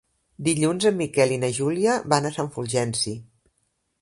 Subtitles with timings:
[0.47, 3.15] Dilluns en Miquel i na Júlia van a Sant Fulgenci.